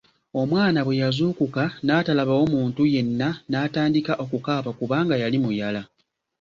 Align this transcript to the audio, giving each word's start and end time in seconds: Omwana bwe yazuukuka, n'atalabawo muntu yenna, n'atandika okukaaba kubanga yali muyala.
Omwana 0.41 0.79
bwe 0.83 0.99
yazuukuka, 1.01 1.63
n'atalabawo 1.85 2.43
muntu 2.55 2.81
yenna, 2.93 3.29
n'atandika 3.49 4.13
okukaaba 4.23 4.71
kubanga 4.79 5.15
yali 5.23 5.37
muyala. 5.43 5.81